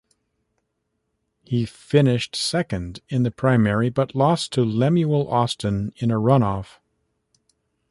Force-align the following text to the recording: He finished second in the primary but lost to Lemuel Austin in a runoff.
He 1.43 1.63
finished 1.67 2.35
second 2.35 3.01
in 3.07 3.21
the 3.21 3.29
primary 3.29 3.91
but 3.91 4.15
lost 4.15 4.51
to 4.53 4.63
Lemuel 4.65 5.29
Austin 5.31 5.93
in 5.97 6.09
a 6.09 6.15
runoff. 6.15 6.79